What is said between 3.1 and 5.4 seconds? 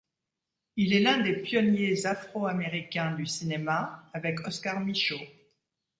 du cinéma avec Oscar Micheaux.